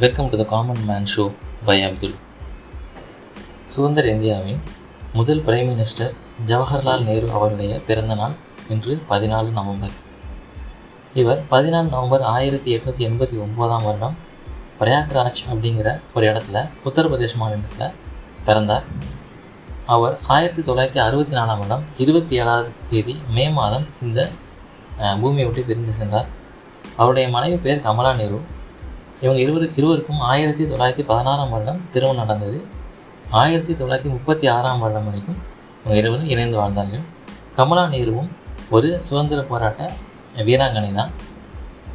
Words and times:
Welcome 0.00 0.28
to 0.30 0.36
the 0.36 0.44
common 0.50 0.82
man 0.88 1.06
show 1.12 1.24
by 1.64 1.76
Abdul 1.82 2.14
சுதந்திர 3.66 4.10
இந்தியாவின் 4.10 4.60
முதல் 5.12 5.40
பிரைம் 5.46 5.70
மினிஸ்டர் 5.70 6.12
ஜவஹர்லால் 6.46 7.04
நேரு 7.04 7.30
அவருடைய 7.30 7.80
பிறந்த 7.86 8.14
நாள் 8.14 8.34
இன்று 8.68 8.92
பதினாலு 9.10 9.48
நவம்பர். 9.56 9.94
இவர் 11.14 11.40
பதினாலு 11.50 11.88
நவம்பர் 11.94 12.24
ஆயிரத்தி 12.34 12.76
எட்நூற்றி 12.76 13.04
எண்பத்தி 13.08 13.38
ஒம்போதாம் 13.44 13.86
வருடம் 13.86 14.14
பிரயாக்ராஜ் 14.80 15.40
அப்படிங்கிற 15.52 15.94
ஒரு 16.14 16.26
இடத்துல 16.26 16.62
உத்தரப்பிரதேஷ் 16.84 17.34
மாநிலத்தில் 17.34 17.96
பிறந்தார். 18.44 18.84
அவர் 19.86 20.18
ஆயிரத்தி 20.26 20.64
தொள்ளாயிரத்தி 20.68 21.02
அறுபத்தி 21.06 21.36
நாலாம் 21.36 21.58
வருடம் 21.62 21.84
இருபத்தி 22.04 22.36
ஏழாவது 22.36 22.70
தேதி 22.90 23.16
மே 23.38 23.48
மாதம் 23.58 23.88
இந்த 24.02 24.28
பூமியை 25.22 25.48
விட்டு 25.48 25.64
பிரிந்து 25.70 25.92
சென்றார். 25.92 26.30
அவருடைய 26.96 27.26
மனைவி 27.28 27.58
பேர் 27.66 27.84
கமலா 27.88 28.14
நேரு. 28.14 28.40
இவங்க 29.22 29.40
இருவரு 29.44 29.66
இருவருக்கும் 29.78 30.20
ஆயிரத்தி 30.32 30.64
தொள்ளாயிரத்தி 30.64 31.04
பதினாறாம் 31.10 31.52
வருடம் 31.54 31.80
திருமணம் 31.94 32.20
நடந்தது. 32.22 32.58
ஆயிரத்தி 33.40 33.72
தொள்ளாயிரத்தி 33.80 34.10
முப்பத்தி 34.16 34.46
ஆறாம் 34.56 34.82
வருடம் 34.82 35.06
வரைக்கும் 35.08 35.38
இவங்க 35.80 35.96
இருவரும் 36.02 36.28
இணைந்து 36.34 36.56
வாழ்ந்தார்கள். 36.60 37.02
கமலா 37.56 37.84
நேருவும் 37.94 38.28
ஒரு 38.76 38.88
சுதந்திர 39.08 39.40
போராட்ட 39.50 39.90
வீராங்கனை 40.48 40.90
தான். 41.00 41.12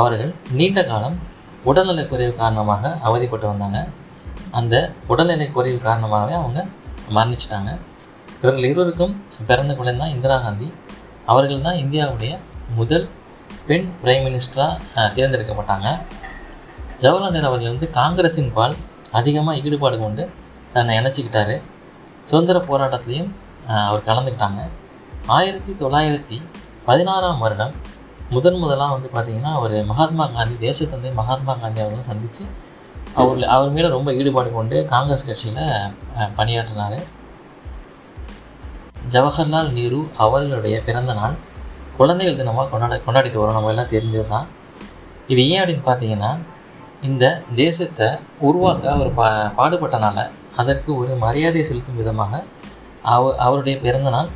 அவர்கள் 0.00 0.32
நீண்ட 0.58 0.82
காலம் 0.90 1.16
உடல்நிலை 1.70 2.04
குறைவு 2.06 2.32
காரணமாக 2.40 2.90
அவதிப்பட்டு 3.08 3.46
வந்தாங்க. 3.52 3.80
அந்த 4.58 4.74
உடல்நிலை 5.12 5.46
குறைவு 5.56 5.78
காரணமாகவே 5.88 6.34
அவங்க 6.40 6.60
மரணிச்சிட்டாங்க. 7.16 7.70
இவர்கள் 8.42 8.68
இருவருக்கும் 8.70 9.14
பிறந்த 9.48 9.72
குழந்தை 9.74 10.00
தான் 10.02 10.14
இந்திரா 10.16 10.36
காந்தி. 10.46 10.68
அவர்கள் 11.32 11.64
தான் 11.66 11.80
இந்தியாவுடைய 11.84 12.32
முதல் 12.80 13.06
பெண் 13.68 13.88
பிரைம் 14.02 14.24
மினிஸ்டராக 14.26 15.08
தேர்ந்தெடுக்கப்பட்டாங்க. 15.16 15.88
ஜவஹர்லால் 17.02 17.34
நேரு 17.36 17.48
அவர்கள் 17.50 17.72
வந்து 17.74 17.88
காங்கிரஸின் 17.98 18.52
பால் 18.56 18.74
அதிகமாக 19.18 19.62
ஈடுபாடு 19.66 19.96
கொண்டு 20.02 20.22
தன்னை 20.74 20.92
இணைச்சிக்கிட்டாரு. 21.00 21.56
சுதந்திர 22.28 22.58
போராட்டத்திலையும் 22.68 23.30
அவர் 23.88 24.06
கலந்துக்கிட்டாங்க. 24.08 24.60
ஆயிரத்தி 25.36 25.72
தொள்ளாயிரத்தி 25.82 26.38
பதினாறாம் 26.88 27.42
வருடம் 27.44 27.74
முதன் 28.34 28.60
முதலாக 28.62 28.94
வந்து 28.96 29.08
பார்த்திங்கன்னா 29.14 29.52
அவர் 29.58 29.74
மகாத்மா 29.90 30.24
காந்தி 30.36 30.56
தேசத்தந்தை 30.66 31.10
மகாத்மா 31.20 31.52
காந்தி 31.62 31.80
அவர்களை 31.82 32.04
சந்தித்து 32.10 32.44
அவர் 33.20 33.42
அவர் 33.54 33.74
மேலே 33.74 33.88
ரொம்ப 33.96 34.08
ஈடுபாடு 34.20 34.48
கொண்டு 34.56 34.76
காங்கிரஸ் 34.92 35.26
கட்சியில் 35.28 35.60
பணியாற்றினார். 36.38 36.96
ஜவஹர்லால் 39.14 39.70
நேரு 39.78 40.00
அவர்களுடைய 40.24 40.76
பிறந்த 40.88 41.12
நாள் 41.20 41.36
குழந்தைகள் 41.98 42.40
தினமாக 42.40 42.66
கொண்டாட 42.72 42.94
கொண்டாடிட்டு 43.06 43.40
வரோம். 43.42 43.56
நம்ம 43.58 43.72
எல்லாம் 43.72 43.92
தெரிஞ்சது 43.94 44.26
தான் 44.34 44.46
இது 45.32 45.42
ஏன் 45.52 45.60
அப்படின்னு 45.62 45.86
பார்த்தீங்கன்னா 45.90 46.30
இந்த 47.08 47.24
தேசத்தை 47.62 48.06
உருவாக்க 48.48 48.84
அவர் 48.96 49.10
பா 49.18 49.26
பாடுபட்டனால 49.58 50.18
அதற்கு 50.60 50.90
ஒரு 51.00 51.12
மரியாதை 51.24 51.62
செலுத்தும் 51.68 51.98
விதமாக 52.00 52.32
அவ 53.14 53.32
அவருடைய 53.46 53.74
பிறந்தநாள் 53.84 54.30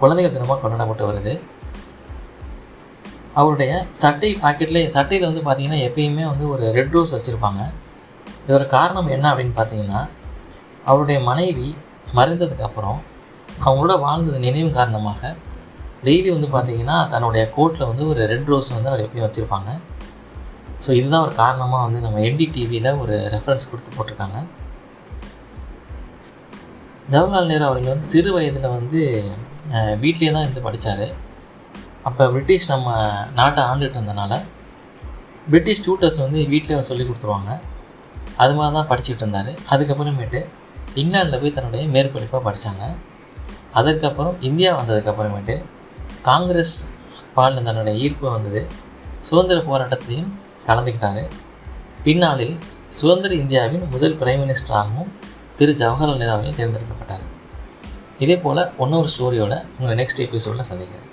குழந்தைகள் 0.00 0.34
தினமாக 0.36 0.58
கொண்டாடப்பட்டு 0.62 1.04
வருது. 1.10 1.34
அவருடைய 3.40 3.72
சட்டை 4.02 4.30
பாக்கெட்டில் 4.42 4.90
சட்டையில் 4.96 5.28
வந்து 5.28 5.42
பார்த்திங்கன்னா 5.46 5.80
எப்பயுமே 5.88 6.24
வந்து 6.32 6.44
ஒரு 6.54 6.64
ரெட் 6.76 6.94
ரோஸ் 6.96 7.14
வச்சுருப்பாங்க. 7.16 7.62
இதோட 8.44 8.64
காரணம் 8.76 9.10
என்ன 9.16 9.26
அப்படின்னு 9.32 9.56
பார்த்தீங்கன்னா 9.58 10.02
அவருடைய 10.90 11.18
மனைவி 11.30 11.68
மறைந்ததுக்கப்புறம் 12.18 13.00
அவங்களோட 13.66 13.94
வாழ்ந்தது 14.06 14.38
நினைவு 14.46 14.70
காரணமாக 14.78 15.34
டெய்லி 16.06 16.30
வந்து 16.36 16.48
பார்த்திங்கன்னா 16.54 16.96
தன்னுடைய 17.12 17.44
கோட்டில் 17.56 17.90
வந்து 17.90 18.06
ஒரு 18.12 18.22
ரெட் 18.32 18.50
ரோஸ் 18.52 18.70
வந்து 18.76 18.90
அவர் 18.92 19.04
எப்பயும் 19.06 19.26
வச்சுருப்பாங்க. 19.26 19.70
ஸோ 20.84 20.90
இதுதான் 20.98 21.24
ஒரு 21.26 21.34
காரணமாக 21.42 21.82
வந்து 21.86 22.00
நம்ம 22.06 22.20
என்டிடிவியில் 22.28 22.90
ஒரு 23.02 23.14
ரெஃபரன்ஸ் 23.34 23.70
கொடுத்து 23.70 23.96
போட்டிருக்காங்க. 23.96 24.38
ஜவஹர்லால் 27.12 27.50
நேரு 27.52 27.64
அவர்கள் 27.68 27.92
வந்து 27.94 28.10
சிறு 28.14 28.30
வயதில் 28.36 28.74
வந்து 28.78 29.00
வீட்லேயே 29.72 29.96
வீட்டிலே 30.02 30.32
தான் 30.34 30.44
இருந்து 30.44 30.66
படித்தார் 30.66 31.06
அப்போ 32.08 32.24
பிரிட்டிஷ் 32.32 32.66
நம்ம 32.72 32.88
நாட்டை 33.38 33.60
ஆண்டுட்டு 33.70 33.96
இருந்தனால 33.98 34.32
பிரிட்டிஷ் 35.50 35.82
டியூட்டர்ஸ் 35.84 36.20
வந்து 36.24 36.40
வீட்டிலே 36.52 36.82
சொல்லி 36.90 37.04
கொடுத்துருவாங்க. 37.06 37.50
அது 38.42 38.52
மாதிரி 38.58 38.74
தான் 38.78 38.88
படிச்சுட்டு 38.90 39.22
இருந்தார். 39.24 39.50
அதுக்கப்புறமேட்டு 39.72 40.40
இங்கிலாந்தில் 41.00 41.40
போய் 41.42 41.54
தன்னுடைய 41.56 41.84
மேற்படிப்பாக 41.94 42.42
படித்தாங்க 42.46 42.84
அதற்கப்புறம் 43.80 44.36
இந்தியா 44.48 44.70
வந்ததுக்கப்புறமேட்டு 44.80 45.56
காங்கிரஸ் 46.28 46.76
பாலில் 47.36 47.66
தன்னுடைய 47.68 47.94
ஈர்ப்பு 48.04 48.26
வந்தது. 48.36 48.62
சுதந்திர 49.28 49.58
போராட்டத்துலேயும் 49.70 50.32
கலந்துக்கிட்டாரு 50.66 51.22
பின்னாளில் 52.04 52.56
சுதந்திர 52.90 53.34
இந்தியாவின் 53.34 53.86
முதல் 53.90 54.18
பிரைம் 54.18 54.42
மினிஸ்டராகவும் 54.42 55.12
திரு 55.56 55.72
ஜவஹர்லால் 55.72 56.16
நேரு 56.16 56.30
அவர்கள் 56.30 56.58
தேர்ந்தெடுக்கப்பட்டார். 56.60 57.24
இதே 58.18 58.36
போல் 58.36 58.62
ஒன்னொரு 58.78 59.08
ஸ்டோரியோட 59.14 59.54
உங்களை 59.78 59.94
நெக்ஸ்ட் 60.04 60.24
எபிசோடில் 60.26 60.68
சந்திக்கிறேன். 60.70 61.03